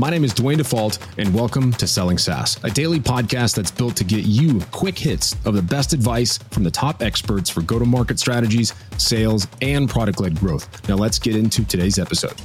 My 0.00 0.10
name 0.10 0.22
is 0.22 0.32
Duane 0.32 0.58
Dufault, 0.58 1.04
and 1.18 1.34
welcome 1.34 1.72
to 1.72 1.88
Selling 1.88 2.18
SaaS, 2.18 2.62
a 2.62 2.70
daily 2.70 3.00
podcast 3.00 3.56
that's 3.56 3.72
built 3.72 3.96
to 3.96 4.04
get 4.04 4.24
you 4.26 4.60
quick 4.70 4.96
hits 4.96 5.34
of 5.44 5.54
the 5.54 5.62
best 5.62 5.92
advice 5.92 6.38
from 6.52 6.62
the 6.62 6.70
top 6.70 7.02
experts 7.02 7.50
for 7.50 7.62
go 7.62 7.80
to 7.80 7.84
market 7.84 8.20
strategies, 8.20 8.74
sales, 8.96 9.48
and 9.60 9.90
product 9.90 10.20
led 10.20 10.38
growth. 10.38 10.88
Now, 10.88 10.94
let's 10.94 11.18
get 11.18 11.34
into 11.34 11.64
today's 11.64 11.98
episode. 11.98 12.40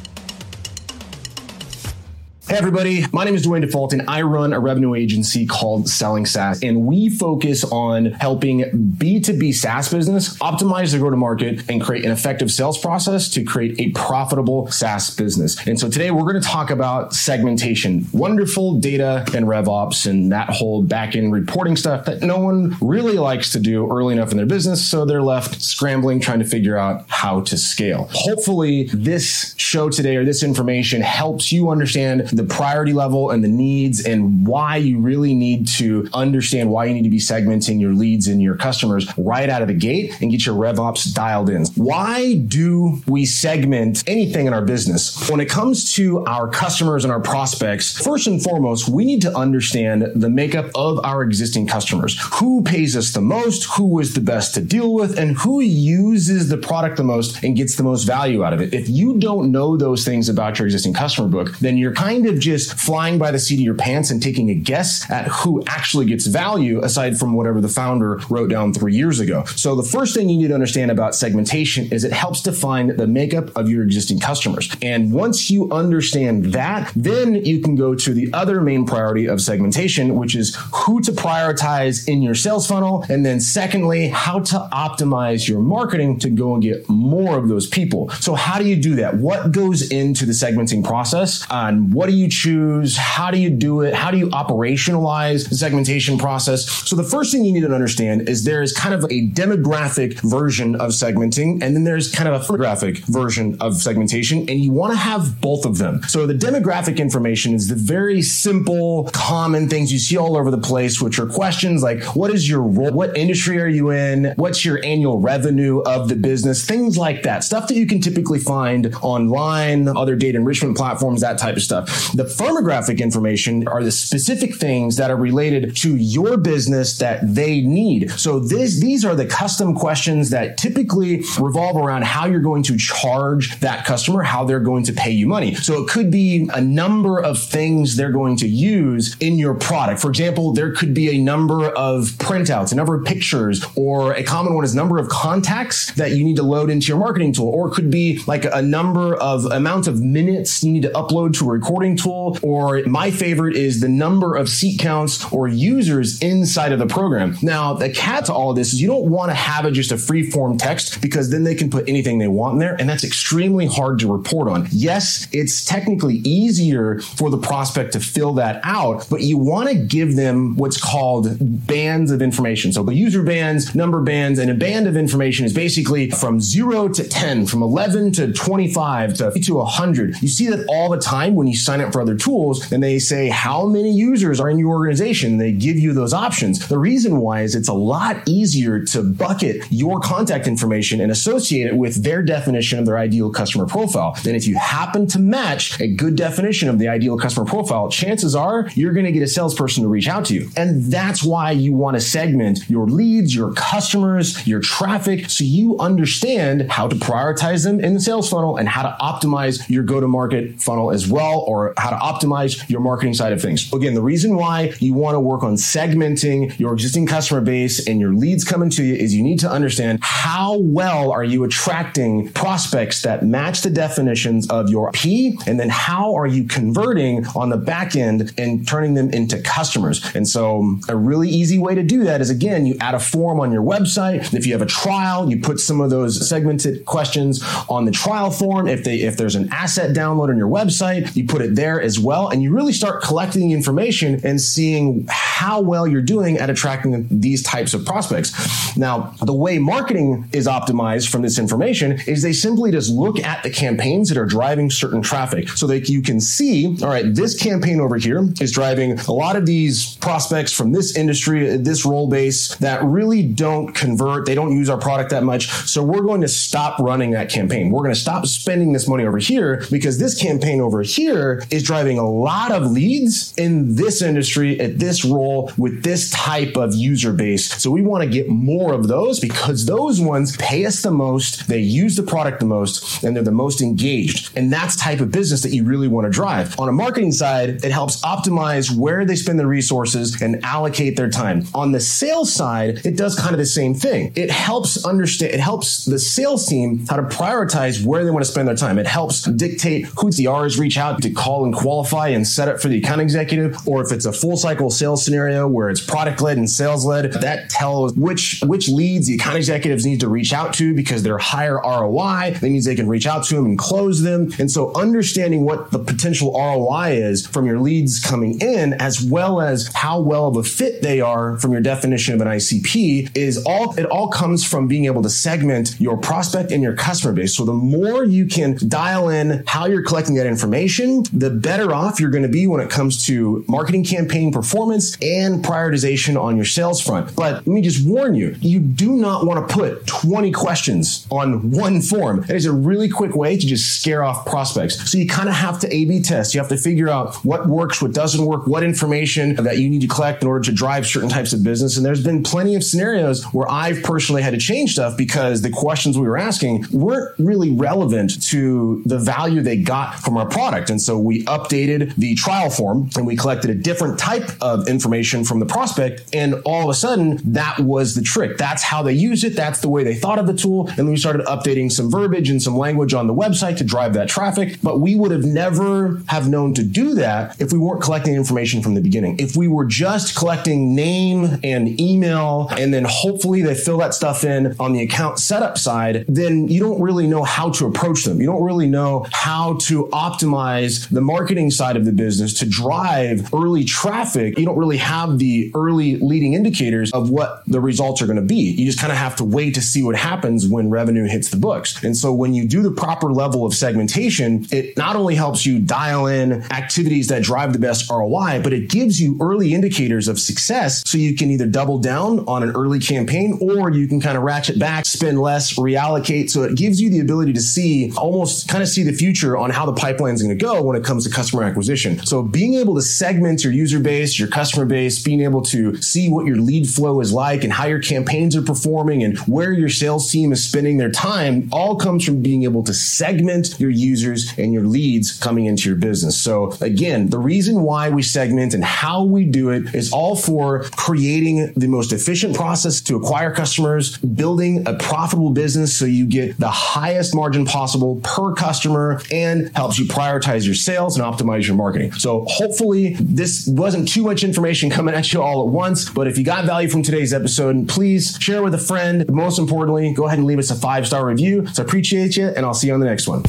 Hey, 2.53 2.59
everybody. 2.59 3.03
My 3.11 3.23
name 3.23 3.33
is 3.33 3.41
Duane 3.41 3.63
Dufault, 3.63 3.93
and 3.93 4.03
I 4.07 4.21
run 4.21 4.53
a 4.53 4.59
revenue 4.59 4.93
agency 4.93 5.47
called 5.47 5.89
Selling 5.89 6.27
SaaS. 6.27 6.61
And 6.61 6.85
we 6.85 7.09
focus 7.09 7.63
on 7.63 8.05
helping 8.05 8.59
B2B 8.59 9.55
SaaS 9.55 9.91
business 9.91 10.37
optimize 10.37 10.91
their 10.91 10.99
go 10.99 11.09
to 11.09 11.17
market 11.17 11.67
and 11.67 11.81
create 11.81 12.05
an 12.05 12.11
effective 12.11 12.51
sales 12.51 12.77
process 12.77 13.27
to 13.29 13.43
create 13.43 13.79
a 13.79 13.89
profitable 13.93 14.69
SaaS 14.69 15.09
business. 15.15 15.65
And 15.65 15.79
so 15.79 15.89
today 15.89 16.11
we're 16.11 16.31
going 16.31 16.39
to 16.39 16.47
talk 16.47 16.69
about 16.69 17.15
segmentation, 17.15 18.07
wonderful 18.13 18.79
data 18.79 19.25
and 19.33 19.47
RevOps, 19.47 20.05
and 20.05 20.31
that 20.31 20.51
whole 20.51 20.83
back 20.83 21.15
end 21.15 21.33
reporting 21.33 21.75
stuff 21.75 22.05
that 22.05 22.21
no 22.21 22.37
one 22.37 22.77
really 22.81 23.17
likes 23.17 23.51
to 23.53 23.59
do 23.59 23.91
early 23.91 24.13
enough 24.13 24.29
in 24.29 24.37
their 24.37 24.45
business. 24.45 24.87
So 24.87 25.05
they're 25.05 25.23
left 25.23 25.59
scrambling, 25.59 26.19
trying 26.19 26.37
to 26.37 26.45
figure 26.45 26.77
out 26.77 27.05
how 27.07 27.41
to 27.41 27.57
scale. 27.57 28.09
Hopefully, 28.11 28.89
this 28.93 29.55
show 29.57 29.89
today 29.89 30.17
or 30.17 30.23
this 30.23 30.43
information 30.43 31.01
helps 31.01 31.51
you 31.51 31.71
understand 31.71 32.27
the 32.27 32.42
priority 32.43 32.93
level 32.93 33.31
and 33.31 33.43
the 33.43 33.47
needs 33.47 34.05
and 34.05 34.45
why 34.45 34.77
you 34.77 34.99
really 34.99 35.33
need 35.33 35.67
to 35.67 36.07
understand 36.13 36.69
why 36.69 36.85
you 36.85 36.93
need 36.93 37.03
to 37.03 37.09
be 37.09 37.19
segmenting 37.19 37.79
your 37.79 37.93
leads 37.93 38.27
and 38.27 38.41
your 38.41 38.55
customers 38.55 39.07
right 39.17 39.49
out 39.49 39.61
of 39.61 39.67
the 39.67 39.73
gate 39.73 40.15
and 40.21 40.31
get 40.31 40.45
your 40.45 40.55
RevOps 40.55 41.13
dialed 41.13 41.49
in. 41.49 41.65
Why 41.75 42.35
do 42.35 43.01
we 43.07 43.25
segment 43.25 44.03
anything 44.07 44.47
in 44.47 44.53
our 44.53 44.63
business? 44.63 45.29
When 45.29 45.39
it 45.39 45.49
comes 45.49 45.93
to 45.93 46.25
our 46.25 46.47
customers 46.47 47.03
and 47.03 47.11
our 47.11 47.19
prospects, 47.19 47.97
first 48.03 48.27
and 48.27 48.41
foremost, 48.41 48.89
we 48.89 49.05
need 49.05 49.21
to 49.21 49.35
understand 49.35 50.11
the 50.15 50.29
makeup 50.29 50.69
of 50.75 51.03
our 51.03 51.23
existing 51.23 51.67
customers. 51.67 52.19
Who 52.33 52.63
pays 52.63 52.95
us 52.95 53.11
the 53.11 53.21
most? 53.21 53.65
Who 53.77 53.99
is 53.99 54.13
the 54.13 54.21
best 54.21 54.53
to 54.55 54.61
deal 54.61 54.93
with? 54.93 55.17
And 55.17 55.37
who 55.37 55.61
uses 55.61 56.49
the 56.49 56.57
product 56.57 56.97
the 56.97 57.03
most 57.03 57.43
and 57.43 57.55
gets 57.55 57.75
the 57.75 57.83
most 57.83 58.03
value 58.03 58.43
out 58.43 58.53
of 58.53 58.61
it? 58.61 58.73
If 58.73 58.89
you 58.89 59.17
don't 59.19 59.51
know 59.51 59.77
those 59.77 60.05
things 60.05 60.29
about 60.29 60.59
your 60.59 60.67
existing 60.67 60.93
customer 60.93 61.27
book, 61.27 61.57
then 61.59 61.77
you're 61.77 61.93
kind 61.93 62.25
of 62.25 62.32
just 62.39 62.73
flying 62.73 63.17
by 63.17 63.31
the 63.31 63.39
seat 63.39 63.55
of 63.55 63.61
your 63.61 63.75
pants 63.75 64.11
and 64.11 64.21
taking 64.21 64.49
a 64.49 64.55
guess 64.55 65.09
at 65.09 65.27
who 65.27 65.63
actually 65.67 66.05
gets 66.05 66.27
value 66.27 66.81
aside 66.83 67.17
from 67.17 67.33
whatever 67.33 67.61
the 67.61 67.67
founder 67.67 68.19
wrote 68.29 68.49
down 68.49 68.73
three 68.73 68.95
years 68.95 69.19
ago. 69.19 69.43
So 69.45 69.75
the 69.75 69.83
first 69.83 70.15
thing 70.15 70.29
you 70.29 70.37
need 70.37 70.47
to 70.49 70.53
understand 70.53 70.91
about 70.91 71.15
segmentation 71.15 71.91
is 71.91 72.03
it 72.03 72.13
helps 72.13 72.41
define 72.41 72.95
the 72.95 73.07
makeup 73.07 73.55
of 73.55 73.69
your 73.69 73.83
existing 73.83 74.19
customers. 74.19 74.69
And 74.81 75.11
once 75.11 75.49
you 75.49 75.71
understand 75.71 76.45
that, 76.53 76.91
then 76.95 77.35
you 77.35 77.59
can 77.59 77.75
go 77.75 77.95
to 77.95 78.13
the 78.13 78.31
other 78.33 78.61
main 78.61 78.85
priority 78.85 79.27
of 79.27 79.41
segmentation, 79.41 80.15
which 80.15 80.35
is 80.35 80.55
who 80.73 81.01
to 81.01 81.11
prioritize 81.11 82.07
in 82.07 82.21
your 82.21 82.35
sales 82.35 82.67
funnel. 82.67 83.05
And 83.09 83.25
then 83.25 83.39
secondly, 83.39 84.07
how 84.09 84.39
to 84.39 84.69
optimize 84.71 85.47
your 85.47 85.61
marketing 85.61 86.19
to 86.19 86.29
go 86.29 86.53
and 86.53 86.63
get 86.63 86.87
more 86.89 87.37
of 87.37 87.47
those 87.47 87.67
people. 87.67 88.09
So 88.11 88.35
how 88.35 88.59
do 88.59 88.65
you 88.65 88.75
do 88.75 88.95
that? 88.95 89.15
What 89.15 89.51
goes 89.51 89.91
into 89.91 90.25
the 90.25 90.33
segmenting 90.33 90.83
process? 90.83 91.45
And 91.49 91.93
what 91.93 92.07
do 92.07 92.15
you 92.15 92.22
choose? 92.27 92.97
How 92.97 93.31
do 93.31 93.37
you 93.37 93.49
do 93.49 93.81
it? 93.81 93.93
How 93.93 94.11
do 94.11 94.17
you 94.17 94.27
operationalize 94.27 95.49
the 95.49 95.55
segmentation 95.55 96.17
process? 96.17 96.69
So 96.87 96.95
the 96.95 97.03
first 97.03 97.31
thing 97.31 97.45
you 97.45 97.53
need 97.53 97.61
to 97.61 97.73
understand 97.73 98.29
is 98.29 98.43
there 98.43 98.61
is 98.61 98.73
kind 98.73 98.93
of 98.93 99.03
a 99.05 99.29
demographic 99.29 100.19
version 100.21 100.75
of 100.75 100.91
segmenting, 100.91 101.61
and 101.61 101.75
then 101.75 101.83
there's 101.83 102.11
kind 102.11 102.27
of 102.29 102.41
a 102.41 102.45
firmographic 102.45 102.99
version 103.05 103.57
of 103.61 103.75
segmentation, 103.75 104.49
and 104.49 104.59
you 104.59 104.71
want 104.71 104.93
to 104.93 104.97
have 104.97 105.41
both 105.41 105.65
of 105.65 105.77
them. 105.77 106.01
So 106.03 106.25
the 106.27 106.33
demographic 106.33 106.97
information 106.97 107.53
is 107.53 107.67
the 107.67 107.75
very 107.75 108.21
simple, 108.21 109.09
common 109.13 109.69
things 109.69 109.91
you 109.91 109.99
see 109.99 110.17
all 110.17 110.37
over 110.37 110.51
the 110.51 110.57
place, 110.57 111.01
which 111.01 111.19
are 111.19 111.27
questions 111.27 111.83
like 111.83 112.03
what 112.15 112.31
is 112.31 112.49
your 112.49 112.61
role? 112.61 112.91
What 112.91 113.17
industry 113.17 113.59
are 113.59 113.67
you 113.67 113.91
in? 113.91 114.33
What's 114.35 114.65
your 114.65 114.83
annual 114.83 115.19
revenue 115.19 115.81
of 115.81 116.09
the 116.09 116.15
business? 116.15 116.65
Things 116.65 116.97
like 116.97 117.23
that. 117.23 117.43
Stuff 117.43 117.67
that 117.67 117.75
you 117.75 117.87
can 117.87 118.01
typically 118.01 118.39
find 118.39 118.93
online, 119.01 119.87
other 119.87 120.15
data 120.15 120.37
enrichment 120.37 120.77
platforms, 120.77 121.21
that 121.21 121.37
type 121.37 121.55
of 121.55 121.63
stuff. 121.63 122.02
The 122.11 122.25
firmographic 122.25 122.99
information 122.99 123.67
are 123.67 123.83
the 123.83 123.91
specific 123.91 124.55
things 124.55 124.97
that 124.97 125.09
are 125.09 125.17
related 125.17 125.75
to 125.77 125.95
your 125.95 126.37
business 126.37 126.97
that 126.99 127.21
they 127.23 127.61
need. 127.61 128.11
So 128.11 128.39
this, 128.39 128.79
these 128.79 129.05
are 129.05 129.15
the 129.15 129.25
custom 129.25 129.75
questions 129.75 130.29
that 130.31 130.57
typically 130.57 131.23
revolve 131.39 131.77
around 131.77 132.03
how 132.03 132.25
you're 132.25 132.39
going 132.41 132.63
to 132.63 132.77
charge 132.77 133.59
that 133.59 133.85
customer, 133.85 134.23
how 134.23 134.43
they're 134.43 134.59
going 134.59 134.83
to 134.85 134.93
pay 134.93 135.11
you 135.11 135.27
money. 135.27 135.55
So 135.55 135.81
it 135.81 135.89
could 135.89 136.11
be 136.11 136.49
a 136.53 136.61
number 136.61 137.19
of 137.19 137.39
things 137.39 137.95
they're 137.95 138.11
going 138.11 138.37
to 138.37 138.47
use 138.47 139.15
in 139.19 139.37
your 139.37 139.55
product. 139.55 140.01
For 140.01 140.09
example, 140.09 140.53
there 140.53 140.73
could 140.73 140.93
be 140.93 141.15
a 141.15 141.17
number 141.17 141.67
of 141.69 142.09
printouts, 142.19 142.71
a 142.71 142.75
number 142.75 142.95
of 142.95 143.05
pictures, 143.05 143.65
or 143.75 144.13
a 144.13 144.23
common 144.23 144.53
one 144.53 144.63
is 144.63 144.75
number 144.75 144.97
of 144.97 145.07
contacts 145.09 145.91
that 145.93 146.11
you 146.11 146.23
need 146.23 146.35
to 146.35 146.43
load 146.43 146.69
into 146.69 146.87
your 146.87 146.97
marketing 146.97 147.33
tool, 147.33 147.47
or 147.47 147.69
it 147.69 147.73
could 147.73 147.89
be 147.89 148.21
like 148.27 148.45
a 148.45 148.61
number 148.61 149.15
of 149.15 149.45
amount 149.45 149.87
of 149.87 150.01
minutes 150.01 150.63
you 150.63 150.71
need 150.71 150.83
to 150.83 150.89
upload 150.89 151.33
to 151.33 151.45
a 151.45 151.51
recording 151.51 151.92
tool, 151.97 152.37
or 152.41 152.81
my 152.85 153.11
favorite 153.11 153.55
is 153.55 153.81
the 153.81 153.89
number 153.89 154.35
of 154.35 154.49
seat 154.49 154.79
counts 154.79 155.31
or 155.31 155.47
users 155.47 156.21
inside 156.21 156.71
of 156.71 156.79
the 156.79 156.87
program. 156.87 157.37
Now, 157.41 157.73
the 157.73 157.89
cat 157.89 158.25
to 158.25 158.33
all 158.33 158.53
this 158.53 158.73
is 158.73 158.81
you 158.81 158.87
don't 158.87 159.09
want 159.09 159.29
to 159.29 159.35
have 159.35 159.65
it 159.65 159.71
just 159.71 159.91
a 159.91 159.97
free 159.97 160.29
form 160.29 160.57
text 160.57 161.01
because 161.01 161.29
then 161.29 161.43
they 161.43 161.55
can 161.55 161.69
put 161.69 161.87
anything 161.87 162.17
they 162.17 162.27
want 162.27 162.53
in 162.53 162.59
there. 162.59 162.75
And 162.79 162.89
that's 162.89 163.03
extremely 163.03 163.65
hard 163.65 163.99
to 163.99 164.11
report 164.11 164.47
on. 164.47 164.67
Yes, 164.71 165.27
it's 165.31 165.65
technically 165.65 166.15
easier 166.17 166.99
for 166.99 167.29
the 167.29 167.37
prospect 167.37 167.93
to 167.93 167.99
fill 167.99 168.33
that 168.35 168.61
out, 168.63 169.07
but 169.09 169.21
you 169.21 169.37
want 169.37 169.69
to 169.69 169.75
give 169.75 170.15
them 170.15 170.55
what's 170.55 170.79
called 170.79 171.37
bands 171.39 172.11
of 172.11 172.21
information. 172.21 172.71
So 172.71 172.83
the 172.83 172.93
user 172.93 173.23
bands, 173.23 173.75
number 173.75 174.01
bands, 174.01 174.39
and 174.39 174.49
a 174.49 174.53
band 174.53 174.87
of 174.87 174.95
information 174.95 175.45
is 175.45 175.53
basically 175.53 176.09
from 176.11 176.39
zero 176.39 176.87
to 176.87 177.03
10, 177.03 177.47
from 177.47 177.63
11 177.63 178.13
to 178.13 178.31
25 178.31 179.13
to, 179.15 179.31
to 179.31 179.55
100. 179.55 180.21
You 180.21 180.27
see 180.27 180.47
that 180.47 180.65
all 180.67 180.89
the 180.89 180.99
time 180.99 181.35
when 181.35 181.47
you 181.47 181.55
sign 181.55 181.81
up 181.81 181.82
for 181.91 182.01
other 182.01 182.15
tools 182.15 182.71
and 182.71 182.81
they 182.81 182.99
say, 182.99 183.29
how 183.29 183.65
many 183.65 183.91
users 183.91 184.39
are 184.39 184.49
in 184.49 184.59
your 184.59 184.69
organization? 184.69 185.37
They 185.37 185.51
give 185.51 185.77
you 185.77 185.93
those 185.93 186.13
options. 186.13 186.67
The 186.67 186.77
reason 186.77 187.17
why 187.17 187.41
is 187.41 187.55
it's 187.55 187.67
a 187.67 187.73
lot 187.73 188.17
easier 188.27 188.83
to 188.85 189.03
bucket 189.03 189.65
your 189.69 189.99
contact 189.99 190.47
information 190.47 191.01
and 191.01 191.11
associate 191.11 191.67
it 191.67 191.75
with 191.75 192.03
their 192.03 192.21
definition 192.21 192.79
of 192.79 192.85
their 192.85 192.97
ideal 192.97 193.31
customer 193.31 193.65
profile. 193.65 194.15
Then 194.23 194.35
if 194.35 194.47
you 194.47 194.55
happen 194.55 195.07
to 195.07 195.19
match 195.19 195.79
a 195.81 195.87
good 195.87 196.15
definition 196.15 196.69
of 196.69 196.79
the 196.79 196.87
ideal 196.87 197.17
customer 197.17 197.45
profile, 197.45 197.89
chances 197.89 198.35
are 198.35 198.69
you're 198.75 198.93
going 198.93 199.05
to 199.05 199.11
get 199.11 199.23
a 199.23 199.27
salesperson 199.27 199.83
to 199.83 199.89
reach 199.89 200.07
out 200.07 200.25
to 200.25 200.33
you. 200.33 200.49
And 200.55 200.83
that's 200.85 201.23
why 201.23 201.51
you 201.51 201.73
want 201.73 201.95
to 201.95 202.01
segment 202.01 202.69
your 202.69 202.87
leads, 202.87 203.35
your 203.35 203.53
customers, 203.53 204.45
your 204.47 204.59
traffic, 204.59 205.29
so 205.29 205.43
you 205.43 205.77
understand 205.79 206.71
how 206.71 206.87
to 206.87 206.95
prioritize 206.95 207.63
them 207.63 207.79
in 207.79 207.93
the 207.93 207.99
sales 207.99 208.29
funnel 208.29 208.57
and 208.57 208.69
how 208.69 208.83
to 208.83 208.95
optimize 209.01 209.69
your 209.69 209.83
go 209.83 209.99
to 209.99 210.07
market 210.07 210.61
funnel 210.61 210.91
as 210.91 211.07
well, 211.07 211.39
or 211.47 211.72
how 211.77 211.89
to 211.89 211.95
optimize 211.95 212.69
your 212.69 212.81
marketing 212.81 213.13
side 213.13 213.33
of 213.33 213.41
things. 213.41 213.71
Again, 213.73 213.93
the 213.93 214.01
reason 214.01 214.35
why 214.35 214.73
you 214.79 214.93
want 214.93 215.15
to 215.15 215.19
work 215.19 215.43
on 215.43 215.55
segmenting 215.55 216.57
your 216.59 216.73
existing 216.73 217.05
customer 217.05 217.41
base 217.41 217.87
and 217.87 217.99
your 217.99 218.13
leads 218.13 218.43
coming 218.43 218.69
to 218.71 218.83
you 218.83 218.95
is 218.95 219.13
you 219.15 219.23
need 219.23 219.39
to 219.39 219.49
understand 219.49 219.99
how 220.01 220.57
well 220.57 221.11
are 221.11 221.23
you 221.23 221.43
attracting 221.43 222.31
prospects 222.33 223.01
that 223.03 223.23
match 223.23 223.61
the 223.61 223.69
definitions 223.69 224.49
of 224.49 224.69
your 224.69 224.91
P, 224.91 225.37
and 225.47 225.59
then 225.59 225.69
how 225.69 226.15
are 226.15 226.27
you 226.27 226.45
converting 226.45 227.25
on 227.35 227.49
the 227.49 227.57
back 227.57 227.95
end 227.95 228.33
and 228.37 228.67
turning 228.67 228.93
them 228.93 229.09
into 229.11 229.41
customers. 229.41 230.03
And 230.15 230.27
so 230.27 230.59
um, 230.59 230.81
a 230.89 230.95
really 230.95 231.29
easy 231.29 231.57
way 231.57 231.75
to 231.75 231.83
do 231.83 232.03
that 232.03 232.21
is 232.21 232.29
again, 232.29 232.65
you 232.65 232.75
add 232.79 232.95
a 232.95 232.99
form 232.99 233.39
on 233.39 233.51
your 233.51 233.63
website. 233.63 234.33
If 234.33 234.45
you 234.45 234.53
have 234.53 234.61
a 234.61 234.67
trial, 234.67 235.29
you 235.29 235.39
put 235.39 235.59
some 235.59 235.81
of 235.81 235.89
those 235.89 236.27
segmented 236.27 236.85
questions 236.85 237.43
on 237.69 237.85
the 237.85 237.91
trial 237.91 238.31
form. 238.31 238.67
If 238.67 238.83
they 238.83 238.97
if 239.01 239.17
there's 239.17 239.35
an 239.35 239.49
asset 239.51 239.95
download 239.95 240.29
on 240.29 240.37
your 240.37 240.49
website, 240.49 241.15
you 241.15 241.25
put 241.25 241.41
it 241.41 241.55
there 241.55 241.62
as 241.79 241.99
well. 241.99 242.29
And 242.29 242.41
you 242.41 242.53
really 242.53 242.73
start 242.73 243.01
collecting 243.01 243.51
information 243.51 244.19
and 244.23 244.39
seeing 244.41 245.05
how 245.09 245.61
well 245.61 245.87
you're 245.87 246.01
doing 246.01 246.37
at 246.37 246.49
attracting 246.49 247.07
these 247.09 247.43
types 247.43 247.73
of 247.73 247.85
prospects. 247.85 248.77
Now, 248.77 249.13
the 249.21 249.33
way 249.33 249.59
marketing 249.59 250.27
is 250.31 250.47
optimized 250.47 251.09
from 251.09 251.21
this 251.21 251.37
information 251.39 251.99
is 252.07 252.21
they 252.21 252.33
simply 252.33 252.71
just 252.71 252.91
look 252.91 253.19
at 253.19 253.43
the 253.43 253.49
campaigns 253.49 254.09
that 254.09 254.17
are 254.17 254.25
driving 254.25 254.69
certain 254.69 255.01
traffic 255.01 255.49
so 255.49 255.67
that 255.67 255.89
you 255.89 256.01
can 256.01 256.19
see, 256.19 256.77
all 256.81 256.89
right, 256.89 257.13
this 257.13 257.41
campaign 257.41 257.79
over 257.79 257.97
here 257.97 258.27
is 258.41 258.51
driving 258.51 258.99
a 258.99 259.11
lot 259.11 259.35
of 259.35 259.45
these 259.45 259.95
prospects 259.97 260.51
from 260.51 260.71
this 260.71 260.95
industry, 260.95 261.57
this 261.57 261.85
role 261.85 262.09
base 262.09 262.55
that 262.55 262.83
really 262.83 263.23
don't 263.23 263.73
convert. 263.73 264.25
They 264.25 264.35
don't 264.35 264.55
use 264.55 264.69
our 264.69 264.79
product 264.79 265.11
that 265.11 265.23
much. 265.23 265.47
So 265.47 265.83
we're 265.83 266.03
going 266.03 266.21
to 266.21 266.27
stop 266.27 266.79
running 266.79 267.11
that 267.11 267.29
campaign. 267.29 267.71
We're 267.71 267.83
going 267.83 267.93
to 267.93 267.99
stop 267.99 268.25
spending 268.25 268.73
this 268.73 268.87
money 268.87 269.05
over 269.05 269.17
here 269.17 269.65
because 269.71 269.99
this 269.99 270.19
campaign 270.19 270.61
over 270.61 270.81
here 270.81 271.43
is 271.53 271.61
driving 271.61 271.99
a 271.99 272.09
lot 272.09 272.51
of 272.51 272.71
leads 272.71 273.33
in 273.37 273.75
this 273.75 274.01
industry 274.01 274.59
at 274.59 274.79
this 274.79 275.05
role 275.05 275.51
with 275.57 275.83
this 275.83 276.09
type 276.09 276.57
of 276.57 276.73
user 276.73 277.13
base. 277.13 277.53
So 277.61 277.69
we 277.69 277.83
want 277.83 278.03
to 278.03 278.09
get 278.09 278.27
more 278.27 278.73
of 278.73 278.87
those 278.87 279.19
because 279.19 279.65
those 279.65 280.01
ones 280.01 280.35
pay 280.37 280.65
us 280.65 280.81
the 280.81 280.89
most, 280.91 281.47
they 281.47 281.59
use 281.59 281.95
the 281.95 282.03
product 282.03 282.39
the 282.39 282.45
most, 282.45 283.03
and 283.03 283.15
they're 283.15 283.23
the 283.23 283.31
most 283.31 283.61
engaged. 283.61 284.35
And 284.35 284.51
that's 284.51 284.75
type 284.75 284.99
of 284.99 285.11
business 285.11 285.43
that 285.43 285.53
you 285.53 285.63
really 285.63 285.87
want 285.87 286.05
to 286.05 286.11
drive. 286.11 286.59
On 286.59 286.67
a 286.69 286.71
marketing 286.71 287.11
side, 287.11 287.63
it 287.63 287.71
helps 287.71 288.01
optimize 288.01 288.75
where 288.75 289.05
they 289.05 289.15
spend 289.15 289.37
their 289.37 289.47
resources 289.47 290.21
and 290.21 290.43
allocate 290.43 290.97
their 290.97 291.09
time. 291.09 291.45
On 291.53 291.71
the 291.71 291.79
sales 291.79 292.33
side, 292.33 292.85
it 292.85 292.97
does 292.97 293.19
kind 293.19 293.33
of 293.33 293.39
the 293.39 293.45
same 293.45 293.75
thing. 293.75 294.11
It 294.15 294.31
helps 294.31 294.83
understand, 294.85 295.33
it 295.33 295.39
helps 295.39 295.85
the 295.85 295.99
sales 295.99 296.47
team 296.47 296.85
how 296.87 296.95
to 296.95 297.03
prioritize 297.03 297.85
where 297.85 298.03
they 298.03 298.09
want 298.09 298.25
to 298.25 298.31
spend 298.31 298.47
their 298.47 298.55
time. 298.55 298.79
It 298.79 298.87
helps 298.87 299.23
dictate 299.23 299.85
who 299.85 300.09
the 300.11 300.27
R's 300.27 300.59
reach 300.59 300.77
out 300.77 301.01
to 301.01 301.11
call 301.11 301.42
and 301.45 301.53
qualify 301.53 302.09
and 302.09 302.27
set 302.27 302.47
up 302.47 302.59
for 302.59 302.67
the 302.67 302.77
account 302.77 303.01
executive, 303.01 303.57
or 303.67 303.83
if 303.83 303.91
it's 303.91 304.05
a 304.05 304.13
full 304.13 304.37
cycle 304.37 304.69
sales 304.69 305.03
scenario 305.03 305.47
where 305.47 305.69
it's 305.69 305.81
product 305.81 306.21
led 306.21 306.37
and 306.37 306.49
sales 306.49 306.85
led, 306.85 307.11
that 307.13 307.49
tells 307.49 307.93
which 307.93 308.41
which 308.45 308.69
leads 308.69 309.07
the 309.07 309.15
account 309.15 309.37
executives 309.37 309.85
need 309.85 309.99
to 309.99 310.07
reach 310.07 310.33
out 310.33 310.53
to 310.53 310.73
because 310.73 311.03
they're 311.03 311.17
higher 311.17 311.59
ROI. 311.63 312.31
That 312.33 312.43
means 312.43 312.65
they 312.65 312.75
can 312.75 312.87
reach 312.87 313.07
out 313.07 313.23
to 313.25 313.35
them 313.35 313.45
and 313.45 313.57
close 313.57 314.01
them. 314.01 314.31
And 314.39 314.49
so 314.49 314.73
understanding 314.75 315.43
what 315.43 315.71
the 315.71 315.79
potential 315.79 316.33
ROI 316.33 316.91
is 316.93 317.25
from 317.25 317.45
your 317.45 317.59
leads 317.59 317.99
coming 317.99 318.39
in, 318.41 318.73
as 318.73 319.01
well 319.01 319.41
as 319.41 319.71
how 319.73 319.99
well 320.01 320.27
of 320.27 320.37
a 320.37 320.43
fit 320.43 320.81
they 320.81 321.01
are 321.01 321.37
from 321.37 321.51
your 321.51 321.61
definition 321.61 322.13
of 322.15 322.21
an 322.21 322.27
ICP, 322.27 323.15
is 323.15 323.43
all 323.45 323.77
it 323.77 323.85
all 323.85 324.09
comes 324.09 324.43
from 324.43 324.67
being 324.67 324.85
able 324.85 325.01
to 325.01 325.09
segment 325.09 325.75
your 325.79 325.97
prospect 325.97 326.51
and 326.51 326.63
your 326.63 326.75
customer 326.75 327.13
base. 327.13 327.35
So 327.35 327.45
the 327.45 327.53
more 327.53 328.03
you 328.03 328.25
can 328.25 328.57
dial 328.67 329.09
in 329.09 329.43
how 329.47 329.65
you're 329.65 329.83
collecting 329.83 330.15
that 330.15 330.27
information, 330.27 331.03
the 331.13 331.29
better 331.33 331.73
off 331.73 331.99
you're 331.99 332.09
going 332.09 332.23
to 332.23 332.29
be 332.29 332.47
when 332.47 332.61
it 332.61 332.69
comes 332.69 333.05
to 333.05 333.43
marketing 333.47 333.83
campaign 333.83 334.31
performance 334.31 334.95
and 335.01 335.43
prioritization 335.43 336.19
on 336.19 336.35
your 336.35 336.45
sales 336.45 336.81
front. 336.81 337.15
But 337.15 337.33
let 337.33 337.47
me 337.47 337.61
just 337.61 337.85
warn 337.85 338.15
you, 338.15 338.35
you 338.41 338.59
do 338.59 338.93
not 338.93 339.25
want 339.25 339.47
to 339.47 339.53
put 339.53 339.85
20 339.87 340.31
questions 340.31 341.07
on 341.09 341.51
one 341.51 341.81
form. 341.81 342.23
It 342.23 342.35
is 342.35 342.45
a 342.45 342.53
really 342.53 342.89
quick 342.89 343.15
way 343.15 343.37
to 343.37 343.45
just 343.45 343.79
scare 343.79 344.03
off 344.03 344.25
prospects. 344.25 344.91
So 344.91 344.97
you 344.97 345.07
kind 345.07 345.29
of 345.29 345.35
have 345.35 345.59
to 345.61 345.73
A 345.73 345.85
B 345.85 346.01
test. 346.01 346.33
You 346.33 346.39
have 346.39 346.49
to 346.49 346.57
figure 346.57 346.89
out 346.89 347.15
what 347.25 347.47
works, 347.47 347.81
what 347.81 347.93
doesn't 347.93 348.25
work, 348.25 348.47
what 348.47 348.63
information 348.63 349.35
that 349.35 349.57
you 349.57 349.69
need 349.69 349.81
to 349.81 349.87
collect 349.87 350.21
in 350.21 350.27
order 350.27 350.43
to 350.45 350.51
drive 350.51 350.87
certain 350.87 351.09
types 351.09 351.33
of 351.33 351.43
business. 351.43 351.77
And 351.77 351.85
there's 351.85 352.03
been 352.03 352.23
plenty 352.23 352.55
of 352.55 352.63
scenarios 352.63 353.23
where 353.33 353.49
I've 353.49 353.83
personally 353.83 354.21
had 354.21 354.31
to 354.31 354.39
change 354.39 354.73
stuff 354.73 354.97
because 354.97 355.41
the 355.41 355.49
questions 355.49 355.97
we 355.97 356.07
were 356.07 356.17
asking 356.17 356.65
weren't 356.71 357.13
really 357.19 357.51
relevant 357.51 358.21
to 358.29 358.81
the 358.85 358.97
value 358.97 359.41
they 359.41 359.57
got 359.57 359.99
from 359.99 360.17
our 360.17 360.27
product. 360.27 360.69
And 360.69 360.81
so 360.81 360.97
we 360.97 361.22
updated 361.25 361.95
the 361.95 362.15
trial 362.15 362.49
form 362.49 362.89
and 362.95 363.07
we 363.07 363.15
collected 363.15 363.49
a 363.49 363.55
different 363.55 363.99
type 363.99 364.31
of 364.41 364.67
information 364.67 365.23
from 365.23 365.39
the 365.39 365.45
prospect. 365.45 366.03
And 366.13 366.35
all 366.45 366.63
of 366.63 366.69
a 366.69 366.73
sudden, 366.73 367.19
that 367.33 367.59
was 367.59 367.95
the 367.95 368.01
trick. 368.01 368.37
That's 368.37 368.63
how 368.63 368.83
they 368.83 368.93
use 368.93 369.23
it. 369.23 369.35
That's 369.35 369.61
the 369.61 369.69
way 369.69 369.83
they 369.83 369.95
thought 369.95 370.19
of 370.19 370.27
the 370.27 370.33
tool. 370.33 370.69
And 370.77 370.89
we 370.89 370.97
started 370.97 371.25
updating 371.25 371.71
some 371.71 371.89
verbiage 371.91 372.29
and 372.29 372.41
some 372.41 372.57
language 372.57 372.93
on 372.93 373.07
the 373.07 373.13
website 373.13 373.57
to 373.57 373.63
drive 373.63 373.93
that 373.93 374.09
traffic. 374.09 374.57
But 374.61 374.79
we 374.79 374.95
would 374.95 375.11
have 375.11 375.25
never 375.25 376.01
have 376.07 376.29
known 376.29 376.53
to 376.55 376.63
do 376.63 376.93
that 376.95 377.39
if 377.39 377.51
we 377.51 377.59
weren't 377.59 377.81
collecting 377.81 378.15
information 378.15 378.61
from 378.61 378.73
the 378.73 378.81
beginning. 378.81 379.19
If 379.19 379.35
we 379.35 379.47
were 379.47 379.65
just 379.65 380.15
collecting 380.15 380.75
name 380.75 381.39
and 381.43 381.79
email 381.79 382.47
and 382.51 382.73
then 382.73 382.85
hopefully 382.87 383.41
they 383.41 383.55
fill 383.55 383.77
that 383.77 383.93
stuff 383.93 384.23
in 384.23 384.55
on 384.59 384.73
the 384.73 384.81
account 384.81 385.19
setup 385.19 385.57
side, 385.57 386.05
then 386.07 386.47
you 386.47 386.59
don't 386.59 386.81
really 386.81 387.07
know 387.07 387.23
how 387.23 387.49
to 387.51 387.65
approach 387.65 388.03
them. 388.03 388.19
You 388.19 388.27
don't 388.27 388.43
really 388.43 388.67
know 388.67 389.05
how 389.11 389.55
to 389.61 389.85
optimize 389.87 390.89
the 390.89 391.01
marketing 391.03 391.51
side 391.51 391.77
of 391.77 391.85
the 391.85 391.91
business 391.91 392.33
to 392.39 392.45
drive 392.45 393.33
early 393.33 393.63
traffic. 393.63 394.37
You 394.37 394.45
don't 394.45 394.57
really 394.57 394.77
have 394.77 395.19
the 395.19 395.51
early 395.55 395.97
leading 395.97 396.33
indicators 396.33 396.91
of 396.91 397.09
what 397.09 397.43
the 397.47 397.61
results 397.61 398.01
are 398.01 398.05
going 398.05 398.17
to 398.17 398.21
be. 398.21 398.35
You 398.35 398.65
just 398.65 398.79
kind 398.79 398.91
of 398.91 398.97
have 398.97 399.15
to 399.17 399.23
wait 399.23 399.55
to 399.55 399.61
see 399.61 399.83
what 399.83 399.95
happens 399.95 400.47
when 400.47 400.69
revenue 400.69 401.05
hits 401.05 401.29
the 401.29 401.37
books. 401.37 401.83
And 401.83 401.95
so 401.95 402.13
when 402.13 402.33
you 402.33 402.47
do 402.47 402.61
the 402.61 402.71
proper 402.71 403.11
level 403.11 403.45
of 403.45 403.53
segmentation, 403.53 404.45
it 404.51 404.77
not 404.77 404.95
only 404.95 405.15
helps 405.15 405.45
you 405.45 405.59
dial 405.59 406.07
in 406.07 406.43
activities 406.51 407.07
that 407.07 407.23
drive 407.23 407.53
the 407.53 407.59
best 407.59 407.89
ROI, 407.89 408.41
but 408.43 408.53
it 408.53 408.69
gives 408.69 409.01
you 409.01 409.17
early 409.21 409.53
indicators 409.53 410.07
of 410.07 410.19
success 410.19 410.83
so 410.89 410.97
you 410.97 411.15
can 411.15 411.29
either 411.29 411.47
double 411.47 411.79
down 411.79 412.19
on 412.27 412.43
an 412.43 412.51
early 412.51 412.79
campaign 412.79 413.37
or 413.41 413.71
you 413.71 413.87
can 413.87 413.99
kind 413.99 414.17
of 414.17 414.23
ratchet 414.23 414.59
back, 414.59 414.85
spend 414.85 415.19
less, 415.19 415.55
reallocate. 415.57 416.29
So 416.29 416.43
it 416.43 416.55
gives 416.55 416.81
you 416.81 416.89
the 416.89 416.99
ability 416.99 417.33
to 417.33 417.41
see 417.41 417.91
almost 417.97 418.47
kind 418.47 418.61
of 418.61 418.69
see 418.69 418.83
the 418.83 418.93
future 418.93 419.37
on 419.37 419.49
how 419.49 419.65
the 419.65 419.73
pipeline 419.73 420.13
is 420.13 420.21
going 420.21 420.37
to 420.37 420.43
go 420.43 420.61
when 420.61 420.75
it 420.75 420.83
comes 420.83 420.92
to 420.99 421.09
customer 421.09 421.43
acquisition. 421.43 421.99
So 422.05 422.23
being 422.23 422.55
able 422.55 422.75
to 422.75 422.81
segment 422.81 423.43
your 423.43 423.53
user 423.53 423.79
base, 423.79 424.17
your 424.19 424.27
customer 424.27 424.65
base, 424.65 425.01
being 425.01 425.21
able 425.21 425.41
to 425.43 425.75
see 425.81 426.09
what 426.09 426.25
your 426.25 426.37
lead 426.37 426.67
flow 426.67 426.99
is 427.01 427.13
like 427.13 427.43
and 427.43 427.51
how 427.51 427.67
your 427.67 427.79
campaigns 427.79 428.35
are 428.35 428.41
performing 428.41 429.03
and 429.03 429.17
where 429.19 429.51
your 429.51 429.69
sales 429.69 430.11
team 430.11 430.31
is 430.31 430.43
spending 430.43 430.77
their 430.77 430.91
time 430.91 431.49
all 431.51 431.75
comes 431.75 432.05
from 432.05 432.21
being 432.21 432.43
able 432.43 432.63
to 432.63 432.73
segment 432.73 433.59
your 433.59 433.69
users 433.69 434.33
and 434.37 434.53
your 434.53 434.63
leads 434.63 435.17
coming 435.17 435.45
into 435.45 435.69
your 435.69 435.77
business. 435.77 436.19
So 436.19 436.55
again, 436.61 437.09
the 437.09 437.19
reason 437.19 437.61
why 437.61 437.89
we 437.89 438.01
segment 438.01 438.53
and 438.53 438.63
how 438.63 439.03
we 439.03 439.25
do 439.25 439.49
it 439.49 439.73
is 439.73 439.91
all 439.91 440.15
for 440.15 440.63
creating 440.75 441.53
the 441.55 441.67
most 441.67 441.91
efficient 441.93 442.35
process 442.35 442.81
to 442.81 442.95
acquire 442.95 443.33
customers, 443.33 443.97
building 443.97 444.67
a 444.67 444.73
profitable 444.75 445.31
business 445.31 445.75
so 445.75 445.85
you 445.85 446.05
get 446.05 446.37
the 446.37 446.49
highest 446.49 447.15
margin 447.15 447.45
possible 447.45 447.99
per 448.03 448.33
customer 448.33 449.01
and 449.11 449.55
helps 449.55 449.77
you 449.79 449.85
prioritize 449.85 450.45
your 450.45 450.55
sales 450.83 450.97
and 450.97 451.05
optimize 451.05 451.47
your 451.47 451.55
marketing. 451.55 451.91
So 451.93 452.25
hopefully 452.27 452.95
this 452.99 453.47
wasn't 453.47 453.87
too 453.87 454.03
much 454.03 454.23
information 454.23 454.69
coming 454.69 454.93
at 454.95 455.13
you 455.13 455.21
all 455.21 455.47
at 455.47 455.53
once, 455.53 455.89
but 455.89 456.07
if 456.07 456.17
you 456.17 456.23
got 456.23 456.45
value 456.45 456.69
from 456.69 456.83
today's 456.83 457.13
episode, 457.13 457.67
please 457.67 458.17
share 458.19 458.43
with 458.43 458.53
a 458.53 458.57
friend. 458.57 459.09
Most 459.09 459.39
importantly, 459.39 459.93
go 459.93 460.07
ahead 460.07 460.19
and 460.19 460.27
leave 460.27 460.39
us 460.39 460.51
a 460.51 460.55
five 460.55 460.85
star 460.87 461.05
review. 461.05 461.47
So 461.47 461.63
appreciate 461.63 462.17
you 462.17 462.27
and 462.27 462.45
I'll 462.45 462.53
see 462.53 462.67
you 462.67 462.73
on 462.73 462.79
the 462.79 462.85
next 462.85 463.07
one. 463.07 463.23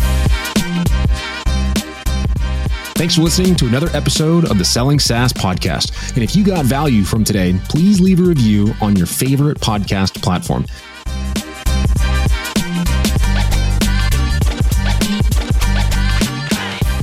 Thanks 2.96 3.16
for 3.16 3.22
listening 3.22 3.56
to 3.56 3.66
another 3.66 3.88
episode 3.92 4.50
of 4.50 4.58
the 4.58 4.64
Selling 4.64 4.98
SaaS 4.98 5.32
podcast. 5.32 6.14
And 6.14 6.22
if 6.22 6.36
you 6.36 6.44
got 6.44 6.64
value 6.64 7.02
from 7.02 7.24
today, 7.24 7.54
please 7.68 8.00
leave 8.00 8.20
a 8.20 8.22
review 8.22 8.72
on 8.80 8.96
your 8.96 9.06
favorite 9.06 9.58
podcast 9.58 10.22
platform. 10.22 10.64